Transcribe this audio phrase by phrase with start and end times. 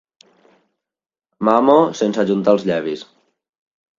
[1.49, 3.07] Mamo sense ajuntar els llavis.